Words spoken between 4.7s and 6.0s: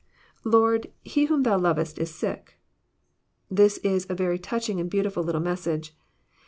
aud beautiftil little message.